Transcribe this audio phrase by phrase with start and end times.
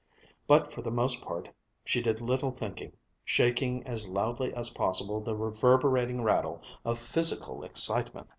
[0.47, 1.49] But for the most part
[1.85, 8.25] she did little thinking, shaking as loudly as possible the reverberating rattle of physical excitement.